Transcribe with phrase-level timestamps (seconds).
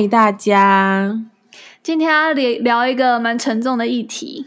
[0.00, 1.14] 嗨，大家！
[1.82, 4.46] 今天要聊聊一个蛮沉重的议题。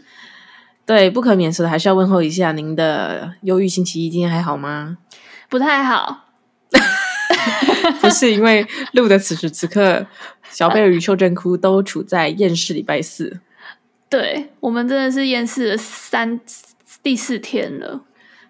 [0.84, 4.98] 对，不可免俗的还是要问候一下您的忧郁星期一，今天还好吗？
[5.48, 6.24] 不太好，
[8.02, 10.08] 不是因为录的此时此刻，
[10.50, 13.38] 小贝尔与秀珍哭都处在厌世礼拜四。
[14.08, 16.40] 对，我们真的是厌世了三
[17.00, 18.00] 第四天了。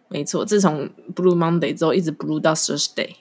[0.08, 3.16] 没错，自从 Blue Monday 之后，一直 Blue 到 Thursday，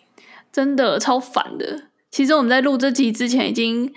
[0.54, 1.90] 真的超烦的。
[2.13, 3.91] 其实我们在录这集之前已经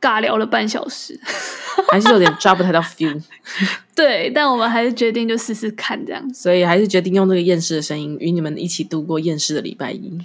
[0.00, 1.20] 尬聊了半小时，
[1.92, 3.22] 还是有点抓不太到 feel。
[3.94, 6.32] 对，但我们还是决定就试试看这样。
[6.32, 10.18] 所以还是决定用这个厌世的声音与你们一起度过厌世的礼拜一。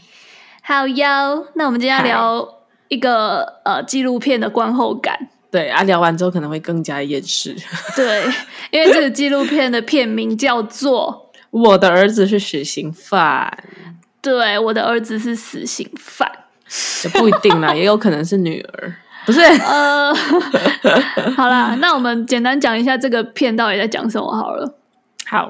[0.61, 2.49] 好哟，那我们今天要聊
[2.87, 5.27] 一个呃纪录片的观后感。
[5.51, 7.53] 对啊，聊完之后可能会更加厌世。
[7.97, 8.23] 对，
[8.71, 13.57] 因为这个纪录片的片名叫做《我的儿子是死刑犯》。
[14.21, 16.31] 对，我的儿子是死刑犯。
[17.03, 18.95] 也不一定啦， 也有可能是女儿，
[19.25, 19.41] 不是？
[19.41, 20.13] 呃，
[21.35, 24.77] 好啦，那我们简单讲一下这个片到底在讲什么好了。
[25.27, 25.49] 好，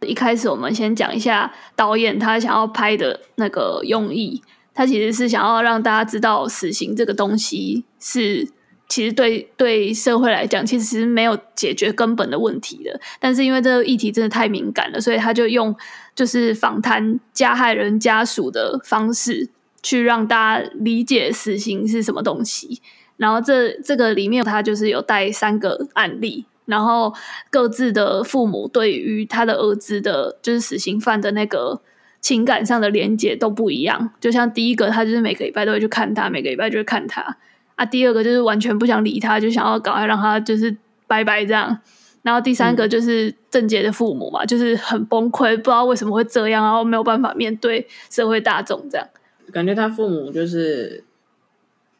[0.00, 4.42] 一开始我们先讲一下导演他想要拍的那个用意，
[4.74, 8.48] 他其实是想要让大家知道死刑这个东西是
[8.88, 15.74] 其实对对社会来讲其实没有解决根本的问题的，但是因为这个议题真的太敏感了，所以他就用
[16.14, 19.48] 就是访谈加害人家属的方式。
[19.82, 22.80] 去让大家理解死刑是什么东西，
[23.16, 27.12] 然后这这个里面他就是有带三个案例，然后
[27.50, 31.80] 各自的父母对于他的儿子的，就是死刑犯的那个
[32.20, 34.10] 情感上的连结都不一样。
[34.20, 37.36] 就像第一个，他就是每个礼拜都会去看他，每个礼拜就会看他
[37.74, 40.76] 啊；第二个就是完全不想理他，就想要赶快让他就是
[41.08, 41.78] 拜拜这样。
[42.22, 49.04] 然后第三个就是郑杰的父母嘛，就是很崩溃，不知道为什么会这样，然后没有办法面对社会大众这样。
[49.52, 51.04] 感觉他父母就是，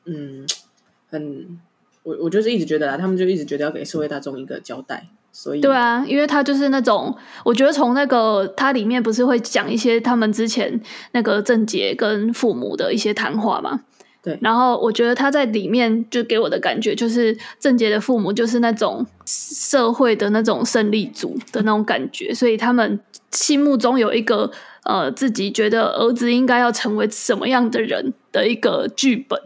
[0.06, 0.46] 嗯，
[1.10, 1.60] 很
[2.02, 10.80] 我我就是一直觉得啦，他们就一直觉得要给社会大众一个交代，所以对啊，因为他就是那种，我觉得从那个他里面不是会讲一些他们之前
[11.12, 13.82] 那个郑杰跟父母的一些谈话嘛，
[14.22, 22.98] 对，然后我觉得他在里面就给我的感觉就是郑杰的父母就是那种社会的那种胜利组的那种感觉，所以他们
[23.30, 24.50] 心目中有一个。
[24.84, 29.40] 呃，自己觉得儿子应该要成为什么样的人的一个剧本，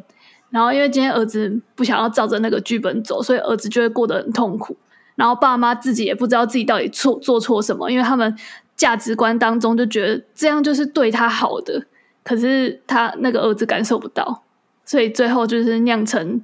[0.49, 4.75] 然后因为今天儿子不想要照着那个剧本走，所以儿子就会过得很痛苦。
[5.15, 8.35] 然后爸妈自己也不知道自己到底错做错什么，因为他们
[8.77, 11.85] 价值观当中就觉得这样就是对他好的，
[12.25, 14.43] 可是他那个儿子感受不到，
[14.87, 16.41] 所以最后就是酿成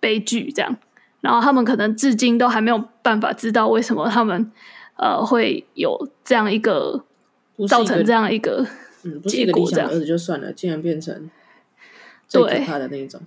[0.00, 0.76] 悲剧这样。
[1.22, 4.52] 然后他们可能至今都还没有办法知道为什么他们
[4.96, 7.04] 呃会有这样一个。
[7.66, 8.64] 造成这样一个，
[9.04, 11.30] 嗯，不是一个理想的儿子就算了，竟然变成
[12.28, 13.20] 最可怕的那一种。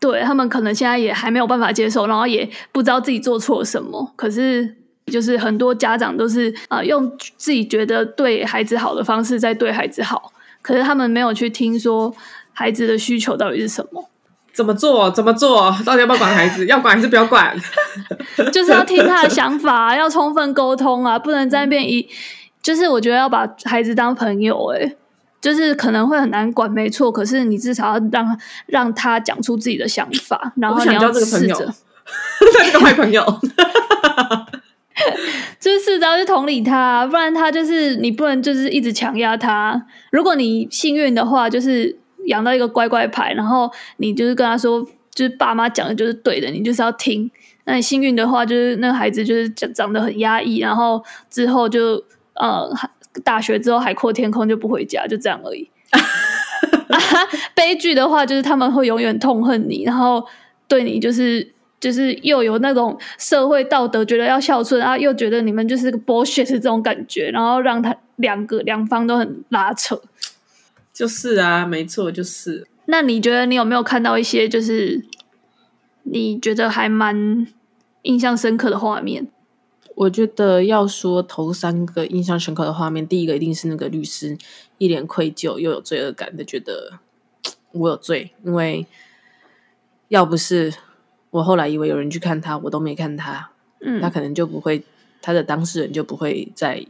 [0.00, 4.12] 对，他们可能现在也还没有办法接受，然后也不知道自己做错什么。
[4.16, 4.74] 可是，
[5.06, 12.12] 就是很多家长都是啊、呃，用自己觉得对孩子好的方式在对孩子好，可是他们没有去听说
[12.52, 14.08] 孩子的需求到底是什么，
[14.52, 15.08] 怎么做？
[15.12, 15.70] 怎么做？
[15.86, 16.66] 到底要不要管孩子？
[16.66, 17.56] 要管还是不要管？
[18.52, 22.08] 就是要听他的想法，要充分沟通啊，不能在那边一。
[22.62, 24.96] 就是我觉得要把孩子当朋友，诶，
[25.40, 27.10] 就是可能会很难管，没错。
[27.10, 31.74] 可是你至少要让让他讲出自己的想法，然后你要试着，
[32.54, 33.20] 他是个坏朋友，
[35.58, 39.84] 就是试着去同理他，不然他就是你不能就是一直强压他。
[40.12, 47.28] 如果你幸运的话，就是养到一个乖乖牌，然后你就是跟他说，就是爸妈讲的就是对的，你就是要听。
[47.64, 52.04] 那你幸运的话，就是那个孩子就是长长得很压抑，然后之后就。
[52.34, 52.68] 呃，
[53.24, 55.70] 大学之后海阔天空就不回家，就这样而已。
[55.92, 56.98] 啊
[57.54, 60.26] 悲剧的话，就是他们会永远痛恨你，然后
[60.68, 70.00] 对你就是就是又有那种社会道德，觉得要孝顺啊，又觉得你们就是个 bullshit 这种感觉，然后让他两个两方都很拉扯。
[70.92, 72.66] 就是啊，没错，就是。
[72.86, 75.04] 那你觉得你有没有看到一些就是
[76.02, 77.46] 你觉得还蛮
[78.02, 79.28] 印象深刻的画面？
[79.94, 84.36] 我觉得要说头三个印象深刻的画面，第一个一定是那个律师
[84.78, 86.98] 一脸愧疚又有罪恶感的觉得
[87.72, 88.86] 我有罪，因为
[90.08, 90.72] 要不是
[91.30, 93.50] 我后来以为有人去看他，我都没看他，
[93.80, 94.82] 嗯，他可能就不会，
[95.20, 96.86] 他的当事人就不会在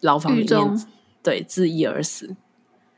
[0.00, 0.86] 牢房里面
[1.22, 2.36] 对自缢而死。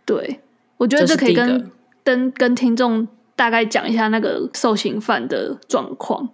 [0.04, 0.40] 对，
[0.76, 1.70] 我觉得这可以跟
[2.04, 6.28] 跟跟听众大概讲一下那个受刑犯的状况。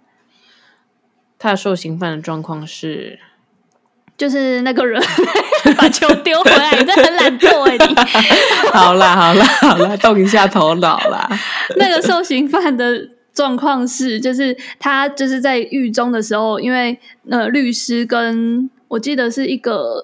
[1.43, 3.19] 他的受刑犯的状况是，
[4.17, 5.03] 就是那个人
[5.75, 7.75] 把球丢回来，你这很懒惰哎！
[7.77, 7.95] 你
[8.71, 11.29] 好啦好啦好啦，动一下头脑啦。
[11.75, 16.97] 那个受刑犯的状况是，就是他就是在狱中的时候，因为
[17.29, 20.01] 呃律师跟我记得是一个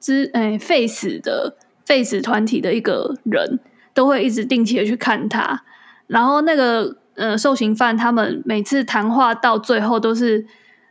[0.00, 3.60] 之哎 face 的 face 团体的一个人
[3.92, 5.64] 都会一直定期的去看他，
[6.06, 10.46] 然后那个呃受刑犯他们每次谈话到最后都是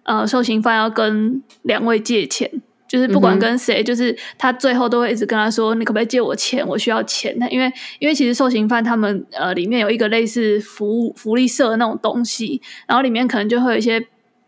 [0.07, 2.49] 呃受刑犯要跟两位借钱。
[2.87, 6.65] 就是不管跟谁，就是他最后都会一直跟他说：“你可不可以借我钱？
[6.65, 7.69] 我需要钱。”那因为
[7.99, 14.01] 因为其实受刑犯他们呃里面有一个类似福福利社的那种东西，然后里面可能就会有一些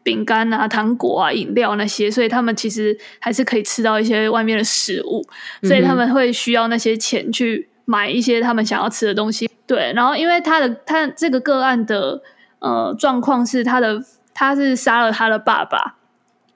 [0.04, 5.22] 饼干啊、糖果啊、饮料那些，所以他们其实还是可以吃到一些外面的食物，
[5.64, 9.50] 所以他们会需要那些钱去买一些他们想要吃的东西。
[9.68, 12.22] 对，然后因为他的他这个个案的
[12.60, 14.02] 呃状况是他的
[14.40, 15.98] 他是杀了他的爸爸。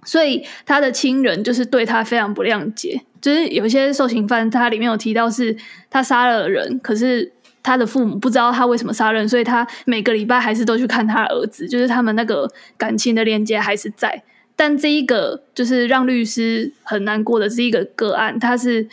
[0.06, 5.56] 所以他的亲人就是对他非常不谅解，就是有些受刑犯，他里面有提到是
[5.90, 7.32] 他杀了人，可是
[7.62, 14.24] 他的父母不知道他为什么杀人，所以他每个礼拜还是都去看他儿子，就是他们那个感情的连接还是在。
[14.58, 18.86] 但这一个就是让律师很难过的这一个个案，他是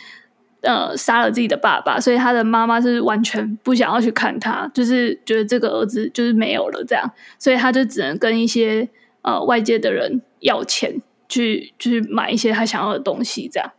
[0.61, 8.89] 呃杀了自己的爸爸，所以他的妈妈是完全不想要去看他，就是觉得这个儿子就是没有了这样，所以他就只能跟一些
[9.21, 10.21] 呃外界的人。
[10.41, 10.99] 要钱
[11.29, 13.71] 去去买一些他想要的东西，这样。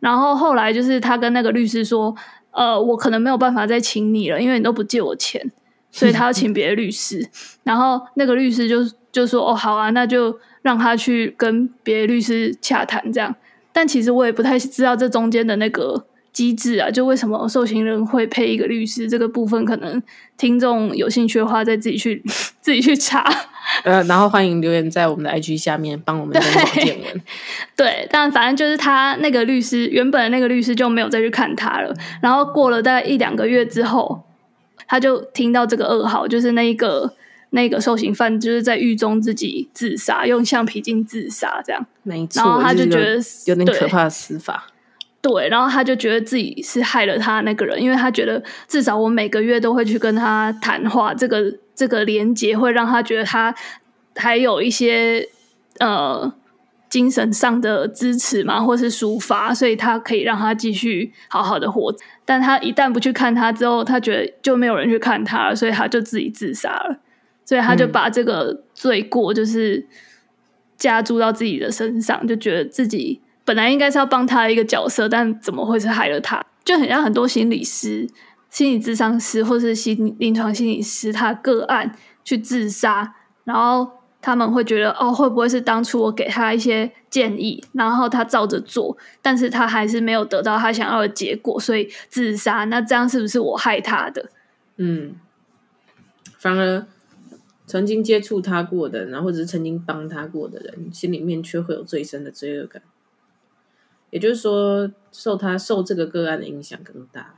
[0.00, 2.12] 然后后来就是他跟那个律师说
[2.50, 5.48] ：“呃，我可能没有办法再请你了，因为你都不借我钱，
[5.92, 7.24] 所以他要请别的律师。
[7.62, 8.78] ”然后那个律师就
[9.12, 13.32] 就说：“哦，好啊，那就让他去跟别的律师洽谈这样。”
[13.72, 20.00] 但其实我也不太知道这中间的那个机制啊，就为什么受刑人会配一个律师这个部分，可能
[20.36, 22.22] 听众有兴趣的话，再自己去
[22.60, 23.24] 自己去查。
[23.84, 27.22] 呃，然后欢迎留言在我们的 IG 下面帮我们增广见闻。
[27.76, 31.94] 对，但反正就是他那个律师，原本那个律师就没有再去看他了。
[32.22, 34.22] 然后过了大概一两个月之后，
[34.86, 37.12] 他就听到这个噩耗，就是那一个
[37.50, 41.86] 那个受刑犯就是在狱中自己自杀，用橡皮筋自杀这样。
[42.02, 43.16] 没错，然后他就觉得
[43.46, 44.66] 有点可怕的死法。
[45.20, 53.52] 对，然后他就觉得自己是害了他那个人，因为他觉得至少我每个月都会去跟他谈话，这个这个连接会让他觉得他
[54.14, 55.28] 还有一些
[55.80, 56.32] 呃
[56.88, 61.92] 精神上的支持嘛，或是抒发，所以他可以让他继续好好的活。
[62.24, 67.00] 但他一旦不去看他之后，他觉得就没有人去看他了，所以他就自己自杀了。
[67.44, 69.84] 所以他就把这个罪过就是
[70.76, 73.20] 加注到自己的身上，就觉得自己。
[73.48, 76.44] 本来应该是要帮他一个角色，但怎么会是害了他？
[76.66, 78.06] 就很像很多心理师、
[78.50, 83.14] 心理智商师或是心临床心理师，他个案去自杀，
[83.44, 83.90] 然后
[84.20, 92.64] 他们会觉得哦，会不会是当初我给他一些建议，然后他照着做，但是他还是没有得到他想要的结果，所以自杀？
[92.64, 94.30] 那这样是不是我害他的？
[94.76, 95.14] 嗯，
[96.36, 96.84] 反而
[97.66, 102.82] 曾经接触他过的，然后或者是曾经帮他过的人，心里面却会有最深的罪恶感。
[104.10, 107.34] 也就是说，受他受这个个案的影响更大。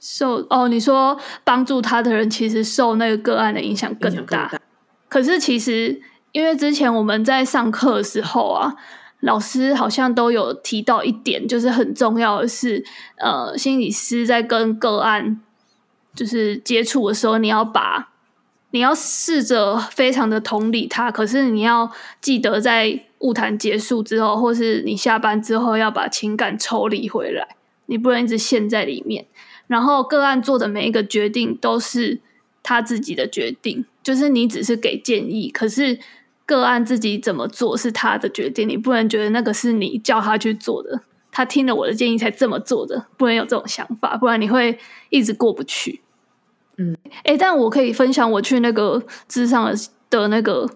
[0.00, 4.16] 受哦，你说帮助他的人，其实受那个个案的影响更大。
[4.18, 4.60] 更大。
[5.08, 6.00] 可是其实，
[6.30, 8.76] 因为之前我们在上课的时候啊，
[9.20, 12.84] 老师好像都有提到一点，就是很重要的是，
[13.16, 15.40] 呃，心理师在跟个案
[16.14, 18.10] 就是接触的时候，你要把
[18.70, 23.06] 你要试着非常的同理他，可是你要记得在。
[23.20, 27.56] 晤谈结束之后，或是你下班之后，要把情感抽离回来，
[27.86, 29.26] 你不能一直陷在里面。
[29.66, 32.20] 然后个案做的每一个决定都是
[32.62, 35.98] 他自己的决定，就是你只是给建议，可是
[36.46, 44.78] 个案自己怎么做是他的决定，你不能觉得那个是你叫他去做的，他听了我的建议才这么做的，不能有这种想法，不然你会
[45.10, 46.00] 一直过不去。
[46.76, 49.74] 嗯，诶，但我可以分享我去那个智商的
[50.08, 50.70] 的那个。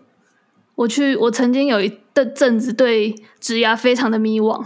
[0.74, 4.64] 我去，我曾经有一的阵子对职涯非常的迷惘。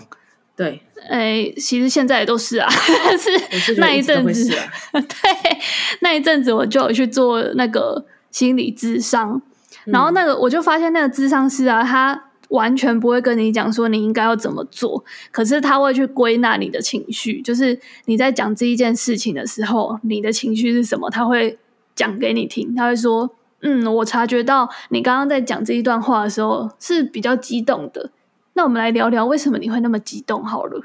[0.57, 2.67] 对，哎，其实现在也都是啊，
[3.19, 4.65] 是那一阵子，啊、
[5.01, 5.59] 对，
[6.01, 9.43] 那一阵子我就有去做那个心理咨商，
[9.85, 21.59] 嗯、然后那个我就发现那个咨商师啊，他完全不会跟你讲说你应该要怎么做，可是他会去归纳你的情绪，就是你在讲这一件事情的时候，你的情绪是什么，他会
[21.95, 23.35] 讲给你听，他会说。
[23.61, 28.11] 嗯，我察觉到你刚刚在讲这一段话的时候是比较激动的。
[28.55, 30.83] 那我们来聊聊为什么你会那么激动好了。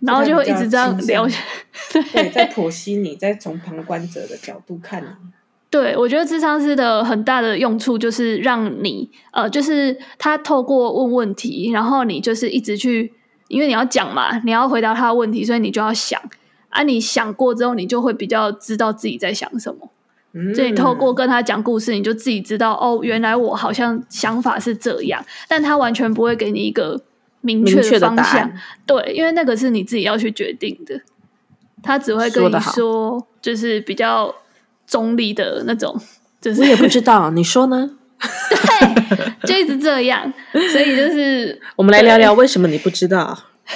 [0.00, 1.26] 然后就会一直这样聊。
[1.92, 5.06] 对，对，在剖析你，在从旁观者的角度看你。
[5.70, 13.12] 对，我觉得智商师的很大的用处就是让你，呃，就是他透过问问题，然后你就是一直去，
[13.48, 16.20] 因为你要讲嘛，你要回答他的问题，所以你就要想
[16.68, 19.90] 啊，你想过之后，你就会比较知道自己在想什么。
[20.34, 27.00] 嗯、所以你透过跟他讲故事，你就自己知道哦，原来我好像想法是这样，但他完全不会给你一个
[27.40, 28.50] 明确的方向。
[28.84, 31.00] 对，因为那个是你自己要去决定的，
[31.82, 34.34] 他只会跟你说，说就是比较
[34.86, 35.98] 中立的那种。
[36.40, 37.90] 就是我也不知道，你说呢？
[38.50, 40.32] 对，就一直这样，
[40.72, 43.38] 所以就是我们来聊聊为什么你不知道。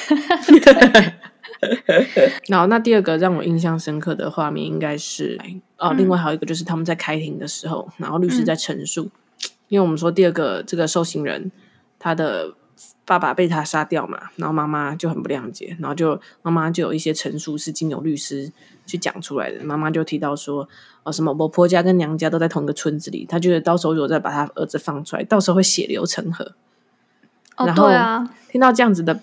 [2.49, 5.39] 然后，那第二个让我印象深刻的画面应该是
[5.77, 9.11] 哦，另外还有一个就是他们在开庭的时候，然后律师在陈述，嗯、
[9.69, 11.51] 因为我们说第二个这个受刑人
[11.99, 12.55] 他的
[13.05, 18.53] 爸爸被他杀掉嘛，然后妈妈就很不谅解，然后就妈妈就有一些陈述是经由律师
[18.87, 19.65] 去讲出来的。
[19.65, 20.69] 妈妈就提到说
[21.03, 26.53] 哦，什么我婆家跟娘家都在同一个村子里，他觉得到时候如果再把他儿子放出来，到时候会血流成河。
[27.57, 29.21] 哦，然啊，听到这样子的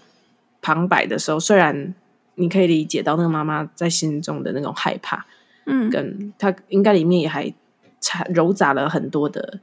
[0.62, 1.94] 旁白的时候，虽然
[2.36, 5.25] 你可以理解到那个妈妈在心中的那种害怕，
[5.65, 7.54] 嗯，跟她应该里面也还
[8.00, 9.60] 掺糅杂了很多的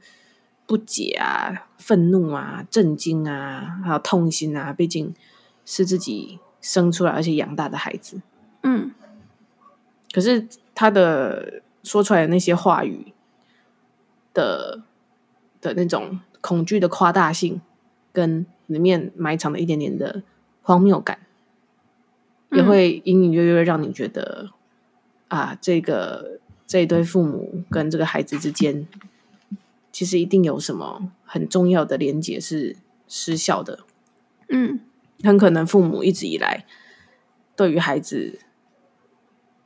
[0.65, 4.73] 不解啊、愤怒啊、震惊啊，还有痛心啊。
[4.73, 5.13] 毕竟
[5.65, 8.21] 是自己生出来而且养大的孩子，
[8.63, 8.91] 嗯。
[10.11, 13.13] 可是他的说出来的那些话语
[14.33, 14.81] 的
[15.59, 17.61] 的那种恐惧的夸大性，
[18.11, 20.23] 跟里面埋藏的一点点的
[20.61, 21.19] 荒谬感。
[22.53, 24.51] 也会隐隐约约让你觉得，
[25.27, 28.87] 啊，这个这一对父母跟这个孩子之间，
[29.91, 32.75] 其实一定有什么很重要的连结是
[33.07, 33.79] 失效的。
[34.49, 34.79] 嗯，
[35.23, 36.65] 很可能父母一直以来
[37.55, 38.39] 对于孩子，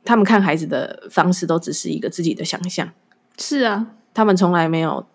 [0.04, 2.92] 他们看孩子的方式都只是一个自己的想象。
[3.36, 5.06] 是啊，他们从来没有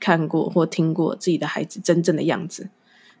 [0.00, 2.70] 看过或听过自己的孩子真正的样子。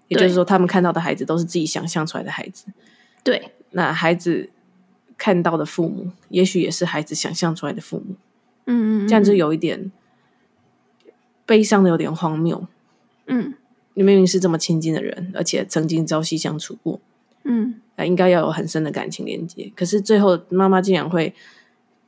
[0.08, 2.64] 也就是说，他们看到的孩子都是自己想象出来的孩子。
[3.28, 3.52] 对。
[3.72, 4.48] 那孩子
[5.18, 8.14] 看到的父母，也许也是孩子想象出来的父母。
[8.64, 9.92] 嗯，嗯，嗯，这样就有一点
[11.44, 12.66] 悲伤的，有点荒谬。
[13.26, 13.52] 嗯，
[13.92, 16.98] 你明明是这么亲近的人，而且曾经朝夕相处过。
[17.44, 19.70] 嗯，那应该要有很深的感情连接。
[19.76, 21.34] 可是最后，妈妈竟然会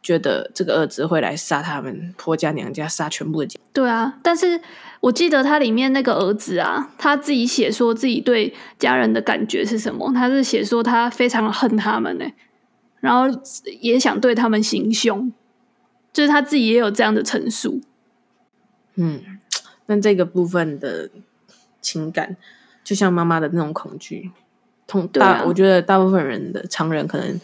[0.02, 3.59] 觉得这个儿子会来杀他们婆家娘家，杀全部的家。
[3.73, 4.61] 对啊，但是。
[5.00, 10.12] 我记得他里面那个儿子啊，他自己写说自己对家人的感觉是什么？
[10.12, 12.26] 他是写说他非常恨他们呢，
[13.00, 13.40] 然后
[13.80, 15.33] 也想对他们行凶，
[16.12, 17.80] 就是他自己也有这样的陈述。
[18.97, 19.23] 嗯，
[19.87, 21.09] 那这个部分的
[21.80, 22.37] 情感，
[22.85, 24.30] 就像妈妈的那种恐惧，
[24.87, 27.40] 同大，啊、我觉得大部分人的常人可能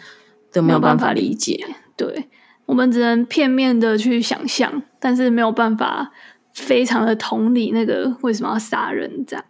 [0.53, 1.67] 都没有办法理解。
[1.97, 2.29] 对，
[2.66, 6.12] 我们只能片面的去想象，但是没有办法。
[6.58, 9.44] 非常的同理，那个为什么要杀人这样？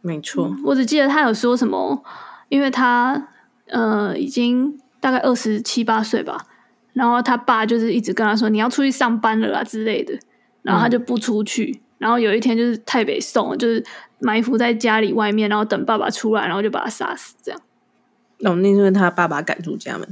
[0.00, 2.02] 没错、嗯，我只记得他有说什么，
[2.48, 3.28] 因为他
[3.66, 6.46] 呃已经大概二十七八岁吧，
[6.94, 10.18] 然后他爸就是一直跟他说你要出去上班了啦之类的，
[10.62, 13.84] 然后他就不出去，嗯、然后有一天就是太北宋，就是
[14.20, 17.60] 埋伏在家里外面，然后等爸爸出来，然后就把他杀死这样。
[18.40, 20.08] 哦，那是因为他爸爸赶出家门。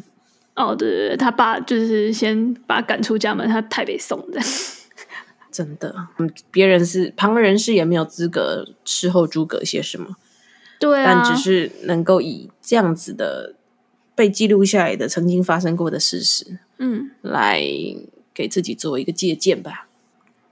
[0.55, 4.41] 哦，对对对，他爸就是先把他赶出家门，他太北送的。
[5.51, 10.17] 真的，嗯，别人是旁人是也没有资格事后诸葛些什么，
[10.81, 13.55] 对啊，但只是能够以这样子的
[14.15, 17.63] 被记录下来的曾经发生过的事实，嗯，来
[18.33, 19.89] 给自己做一个借鉴吧。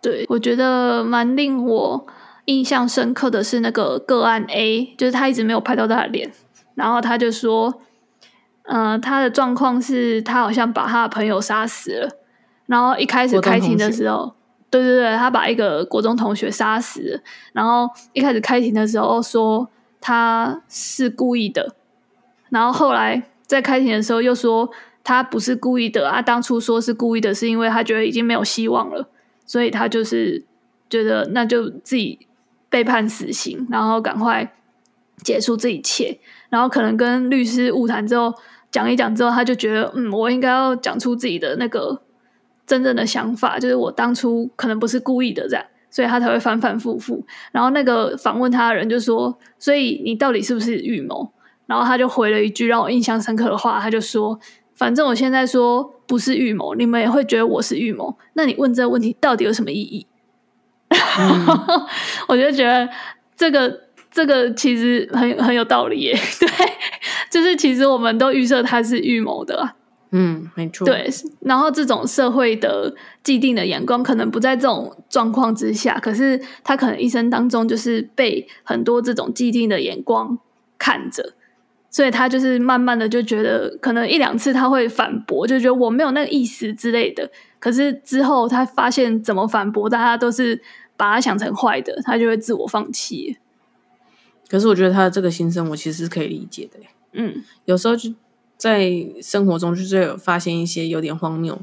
[0.03, 2.07] 对，我觉得蛮令我
[2.45, 6.31] 印象深刻的是那个个案 A，就是他一直没有拍到他的脸，
[6.75, 7.81] 然后他就说，
[8.71, 12.09] 呃，他的状况是他好像把他的朋友杀死了，
[12.67, 14.35] 然后一开始开庭的时候。
[14.71, 17.21] 对对对，他把一个国中同学杀死了，
[17.53, 19.69] 然后一开始开庭的时候说
[20.01, 21.75] 他是故意的，
[22.51, 24.71] 然后后来在开庭的时候又说
[25.03, 29.09] 他不是故意的啊，当初说是故意的是因为他觉得已经没有希望了，
[29.45, 30.45] 所以他就是
[30.89, 32.29] 觉得那就自己
[32.69, 34.53] 被判死刑，然后赶快
[35.25, 38.33] 结束这一切，然后可能跟律师误谈之后
[38.71, 42.03] 讲一讲之后，他就觉得嗯，我应该要讲出自己的那个。
[42.67, 47.27] 真正的想法就是我当初可能不是故意的，这样，所以他才会反反复复。
[47.51, 51.33] 然后那个访问他的人就说：“所以你到底是不是预谋？”
[51.67, 54.39] 然后他就回了一句让我印象深刻的话，他就说
[54.73, 58.17] ：“反正我现在说不是预谋，你们也会觉得我是预谋。
[58.35, 60.07] 那你问这个问题到底有什么意义？”
[61.19, 61.47] 嗯、
[62.29, 62.89] 我就觉得
[63.37, 63.81] 这个
[64.13, 66.13] 这个其实很很有道理耶。
[66.39, 66.49] 对，
[67.31, 69.77] 就是其实我们都预设他是预谋的。
[70.13, 70.85] 嗯，没错。
[70.85, 71.09] 对，
[71.39, 80.37] 然后这种社会的既定的眼光，可能不在这种状况之下，可是他可能一生当中就是被很多这种既定的眼光
[80.77, 81.35] 看着，
[81.91, 90.61] 所以他就是慢慢的就觉得，可能一两次他会反驳，就觉得我没有那个意思之类的，可是之后他发现怎么反驳，大家都是
[90.97, 93.37] 把他想成坏的，他就会自我放弃。
[94.49, 96.81] 可是我觉得他的这个心声，我其实是可以理解的。
[97.13, 98.13] 嗯，有时候就
[98.57, 98.91] 在
[99.23, 101.61] 生活中，就是有发现一些有点荒谬，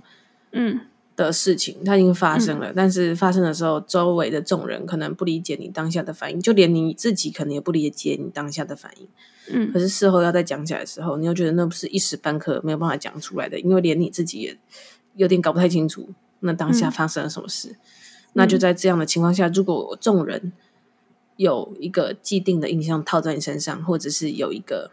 [0.52, 0.80] 嗯
[1.16, 2.72] 的事情，它已经发生了。
[2.72, 9.08] 嗯、但是发生的时候，周围的众人可能不理解你当下的反应，就连你自己可能也不理解你当下的反应。
[9.50, 14.58] 嗯，可是事后要再讲起来的时候，你又觉得那不是一时半刻没有办法讲出来的，因为连你自己也
[15.16, 16.10] 有点搞不太清楚
[16.42, 17.70] 那当下发生了什么事。
[17.70, 17.76] 嗯、
[18.34, 20.52] 那就在这样的情况下，如果众人
[21.38, 24.92] 有一个既定的印象套在你身上，或者是有一个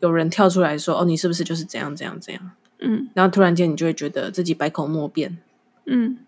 [0.00, 5.38] 有人跳出来说：“哦，你是不是就是怎样怎样怎样？”嗯，然后突然间你就会觉得自己百口莫辩，
[5.84, 6.18] 嗯，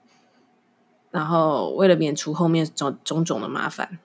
[1.11, 3.99] 然后为了免除后面种种种的麻烦，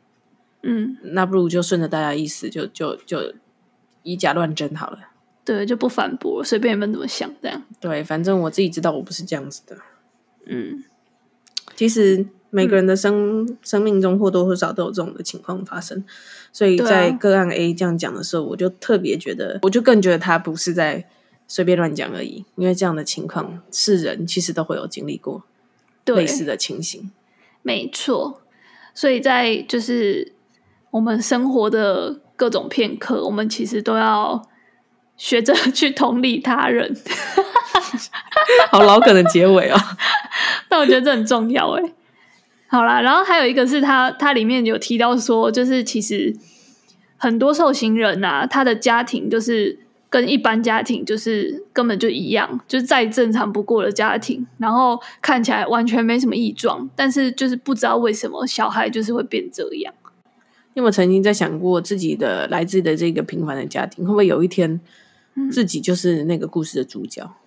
[0.63, 3.33] 嗯，那不如就顺着大家意思，就就就
[4.03, 4.99] 以假乱真好了。
[5.43, 7.63] 对，就不反驳，随便你们怎么想，这样。
[7.79, 9.77] 对，反正我自己知道我不是这样子的。
[10.45, 10.83] 嗯，
[11.75, 16.03] 其实每个人的生、嗯、生命中或多或少都有这种的情况发生，
[16.51, 21.05] 所以在个案 A 这样讲的时候，我就特别觉得，我就更觉得他不是在。
[21.49, 25.45] 随便乱讲而已，因为这样的情况是人其实都会有经历过
[26.07, 27.09] 类似的情形。
[27.61, 28.41] 没错，
[28.93, 30.33] 所以在就是
[30.91, 34.45] 我们生活的各种片刻，我们其实都要
[35.15, 36.93] 学着 去同理他人。
[38.69, 39.79] 好老梗的结尾哦，
[40.67, 41.93] 但我觉得这很重要哎。
[42.67, 46.35] 好啦，然后还有一个是他，他里面有提到说，就是其实
[47.17, 49.79] 很多受刑人啊，他的家庭就是。
[50.09, 59.93] 跟一般家庭就是根本就一样，就是再正常不过的家庭，然后看起来完全没什么异状，但是就是不知道为什么小孩就是会变这样。
[60.73, 64.79] 你有没有曾经在想过自己的来自的这个平凡的家庭，会不会有一天
[65.51, 67.46] 自己就是那个故事的主角，嗯、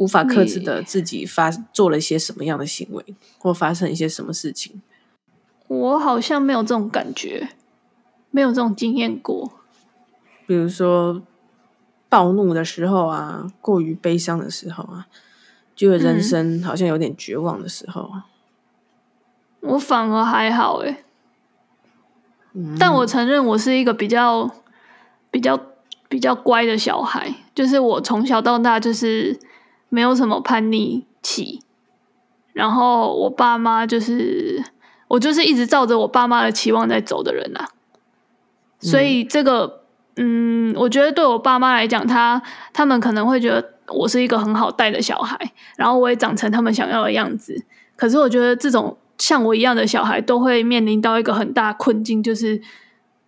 [0.00, 3.04] 无法克制的自己发做了一些什么样的行为，
[3.38, 4.80] 或发生一些什么事情？
[5.68, 7.50] 我好像没有这种感觉，
[8.30, 9.52] 没有这种经验过，
[10.46, 11.22] 比如说。
[12.12, 15.06] 暴怒的时候啊，过于悲伤的时候啊，
[15.76, 18.26] 觉得人生好像有点绝望的时候啊，
[19.60, 21.04] 嗯、我反而还好诶，
[22.54, 24.50] 嗯，但我承认我是一个比较
[25.30, 25.56] 比较
[26.08, 29.38] 比较乖的小孩，就是我从小到大就是
[29.90, 31.60] 没有什么叛逆期，
[32.54, 34.64] 然后我爸妈就是
[35.08, 37.68] 我就是一直照着我爸妈的期望在走的人啊，
[38.80, 39.64] 所以这个。
[39.66, 39.76] 嗯
[40.22, 42.42] 嗯，我觉得对我爸妈来讲，他
[42.74, 45.38] 他们可能会觉得我是一个很好带的小孩，
[45.76, 47.64] 然后我也长成他们想要的样子。
[47.96, 52.60] 可是我觉得这种像我一样的小孩，都会面临到一个很大困境，就是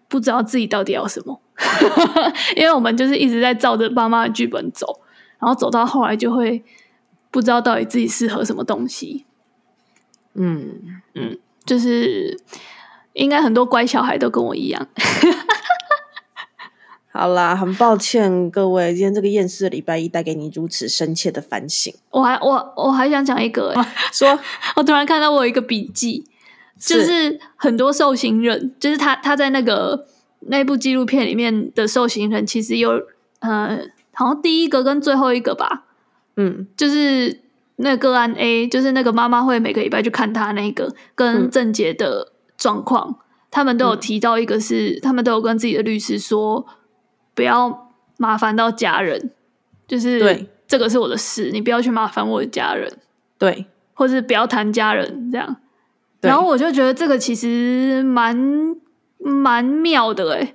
[0.09, 1.41] 不知道自己到底要什么。
[2.57, 5.01] 因为我们就是一直在照着爸妈的剧本走，
[5.43, 6.63] 然后走到后来就会
[7.33, 9.27] 不知道到底自己适合什么东西。
[10.35, 12.41] 嗯嗯，就是
[13.15, 14.87] 应该很多乖小孩都跟我一样。
[17.11, 21.93] 好啦，很抱歉各位，今天这个厌世的礼拜一带给你如此深切的反省。
[22.11, 24.39] 我还我我还想讲一个、欸， 说，
[24.77, 26.25] 我突然看到我有一个笔记，
[26.79, 30.07] 就是很多受刑人，就是他他在那个
[30.47, 32.93] 那部纪录片里面的受刑人，其实有
[33.41, 33.81] 呃，
[34.13, 35.85] 好像第一个跟最后一个吧，
[36.37, 37.41] 嗯，就是
[37.77, 43.17] 那个个案 A，就是那个妈妈会每个礼拜去看他那个跟郑杰的状况，嗯、
[43.51, 46.67] 他们都有提到一个是，嗯、他们都有跟自己的律师说。
[47.35, 49.31] 不要麻烦到家人，
[49.87, 50.47] 就是对。
[50.67, 52.99] 这个是我的事，你不要去麻烦我的家人，
[53.39, 55.57] 对，或是不要谈家人这样。
[56.21, 58.37] 然后我就觉得这个其实蛮
[59.19, 60.55] 蛮妙的诶，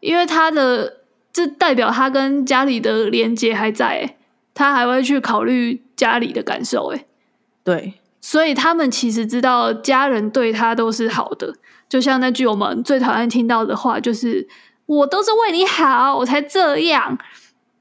[0.00, 0.96] 因为他的
[1.36, 4.16] 这代表他跟家里的连接还在诶，
[4.54, 7.06] 他还会去考虑家里的感受诶，
[7.62, 11.54] 对，所以他们其实知道家人对他都是好的，
[11.88, 14.48] 就像那句我们最讨厌听到的话，就是。
[14.86, 17.18] 我都是为你好，我才这样。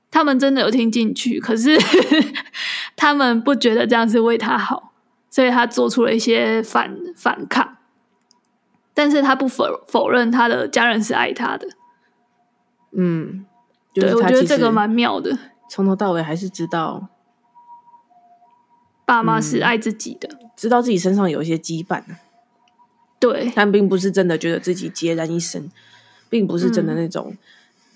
[0.10, 1.78] 他们真的有听进去，可是
[2.98, 4.92] 他们不觉得这样是为他好，
[5.30, 7.78] 所以他做出了一些反反抗。
[8.96, 11.68] 但是他不否否认他的家人是爱他的。
[12.96, 13.46] 嗯，
[13.94, 15.38] 对，我觉得这个蛮妙的。
[15.70, 17.10] 从头到尾还是知道
[19.06, 22.04] 爸妈是爱自己的，嗯，知道自己身上有一些羁绊。
[23.20, 25.72] 对，但并不是真的觉得自己孑然一身。
[26.28, 27.38] 并不是真的那种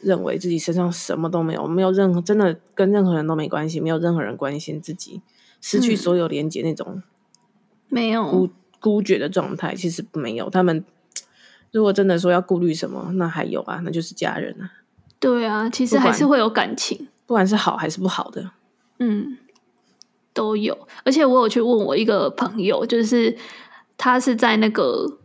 [0.02, 5.20] 认为自己身上什么都没有，嗯、没有任何真的跟任何人都没关系，没有任何人关心自己，
[5.60, 7.02] 失去所有连接那种
[7.90, 10.50] 没有孤孤绝的状态，其实没有。
[10.50, 10.86] 他们
[11.72, 14.72] 如果真的说要顾虑什么，那还有啊，那就是家人啊。
[15.20, 18.52] 对啊，其实还是会有感情，不管，是好还是不好的。
[19.00, 19.38] 嗯，
[20.34, 20.78] 都有。
[21.04, 23.36] 而且我有去问我一个朋友，就是
[23.98, 25.18] 他是在那个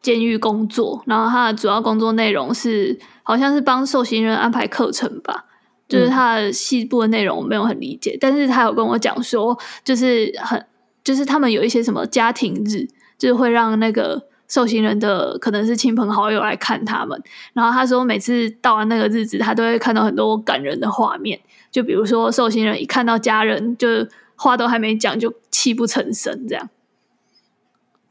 [0.00, 5.46] 监狱工作，然后他的主要工作内容是好像是帮受刑人安排课程吧。
[5.88, 10.64] 就是他的细部的内容我没有很理解，但是他有跟我讲说，就是很
[11.04, 12.88] 就是他们有一些什么家庭日，
[13.18, 17.18] 就是会让那个受刑人的可能是亲朋好友来看他们。
[17.54, 23.88] 然后他说，每次到完那个日子，他都会看到很多感人的画面，就比如说受刑人一看到家人，就
[24.36, 26.68] 话都还没讲就泣不成声，这样。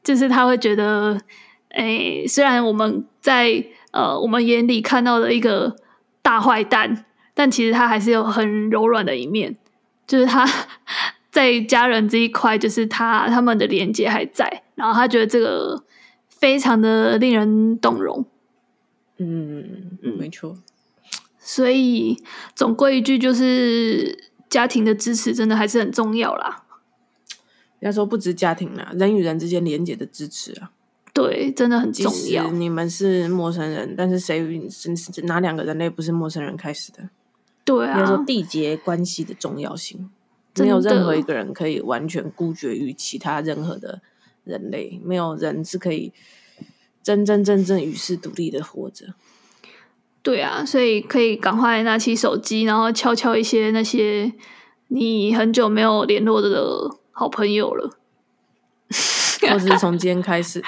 [0.04, 1.22] 就是他会觉得，
[1.70, 5.76] 哎，虽然我们在呃我们眼里看到的一个
[6.24, 7.06] 大坏蛋。
[7.34, 9.56] 但其实他还是有很柔软的一面，
[10.06, 10.46] 就是他
[11.32, 15.82] 在家人这一块，就是他他们的连接还在，然后他觉得这个
[16.42, 18.26] 非常的令人动容。
[19.16, 20.58] 嗯嗯，没错。
[21.38, 22.22] 所以
[22.56, 26.66] 总归一句，就是家庭的支持真的还是很重要啦。
[27.80, 30.72] 人家说不止家庭啦，人与人之间连接的支持啊，
[31.14, 32.52] 对，真的很重要。
[32.52, 37.10] 你们是陌生人，但是谁是哪两个人类不是陌生人开始的？
[37.64, 40.10] 对啊，说缔结关系的重要性，
[40.58, 44.02] 没有任何一个人可以完全孤绝于其他任何的
[44.44, 46.12] 人类，没有人是可以
[47.04, 49.14] 真真正正与世独立的活着。
[50.24, 54.32] 对啊，所以可以赶快拿起手机，然后敲敲一些那些
[54.90, 57.90] 你很久没有联络的好朋友了，
[59.42, 60.64] 或者是从今天开始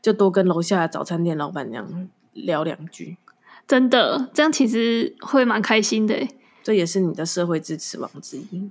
[0.00, 3.16] 就多跟楼下的早餐店老板娘聊两句。
[3.66, 6.28] 真的，这样其实会蛮开心的。
[6.62, 8.70] 这也是你的社会支持网之一。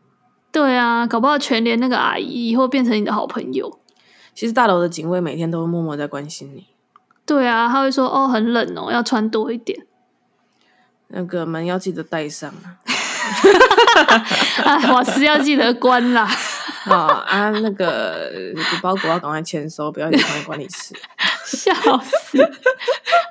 [0.53, 3.79] 对啊，搞不好全联那个阿姨以后变成你的好朋友。
[4.35, 6.67] 其实大楼的警卫每天都会默默在关心你。
[7.25, 9.87] 对啊，他会说：“哦，很冷哦，要穿多一点。”
[11.07, 12.77] 那个门要记得带上啊！
[14.63, 16.29] 啊， 瓦斯要记得关啦。
[16.85, 16.95] 啊
[17.25, 18.29] 啊，那个
[18.81, 20.93] 包裹要赶快签收，不要影响管理室。
[21.45, 22.37] 笑死！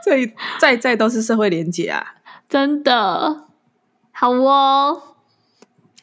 [0.04, 2.14] 这一再再都是社会连结啊，
[2.48, 3.44] 真的
[4.12, 5.02] 好哦。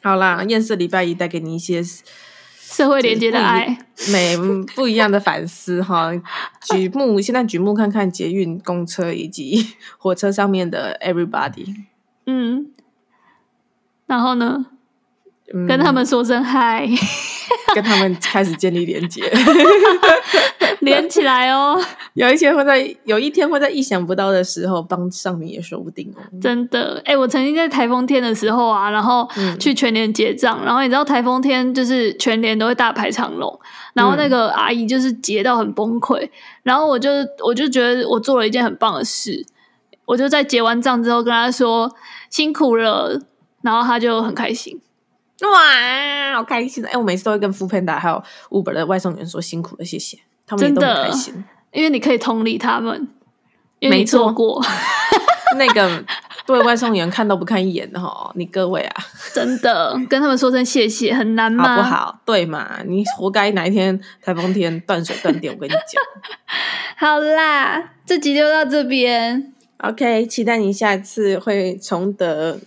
[0.02, 1.82] 好啦，厌世礼拜一带给你一些
[2.72, 3.78] 社会连接的爱，
[4.10, 4.34] 每
[4.74, 6.10] 不一样的反思哈。
[6.62, 11.74] 举目 现在举目看看捷运、公车以及火车上面的 everybody，
[12.24, 12.72] 嗯，
[14.06, 14.66] 然后呢？
[15.68, 16.88] 跟他们说声嗨，
[17.74, 19.22] 跟他们开始建立连接，
[20.80, 21.80] 连起来哦。
[22.14, 26.20] 有一些会在有一天会在意想不到的时候帮上你也说不定哦。
[26.40, 33.58] 真的，哎、欸，我曾经在台风天的时候啊，然后去全联结账，嗯、然后你知道台风天就是全联都会大排长龙，
[33.94, 36.28] 然后那个阿姨就是结到很崩溃，
[36.62, 37.10] 然后我就
[37.44, 39.44] 我就觉得我做了一件很棒的事，
[40.04, 41.90] 我就在结完账之后跟她说
[42.28, 43.20] 辛苦了，
[43.62, 44.80] 然后她就很开心。
[45.42, 46.84] 哇，好开心！
[46.86, 53.08] 哎、欸，我每次都会跟 Foodpanda 还有 Uber 的外送员说辛苦了，谢谢，他们也都很开心，因为你可以同理他们，
[53.80, 54.62] 因为你做过。
[55.58, 56.02] 那个
[56.46, 61.68] 对外送员看都不看一眼的哈，你各位啊，真的跟他们说声谢谢很难吗？
[61.68, 62.20] 好不好？
[62.24, 66.02] 对嘛，你活该哪一天台风天断水断电，我跟你讲。
[66.96, 72.58] 好啦，这集就到这边，OK，期待你下次会重得。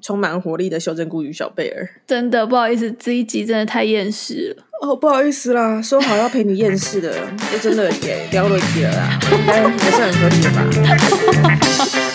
[0.00, 4.64] 充满活力的修正菇与小贝尔，真的不好意思，这一集真的太厌世了。
[4.80, 7.12] 哦，不好意思啦，说好要陪你厌世的，
[7.52, 12.14] 就真的也聊了一集了啦，应该还是很合理的吧。